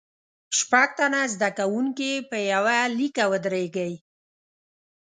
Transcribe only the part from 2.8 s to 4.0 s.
لیکه ودریږئ.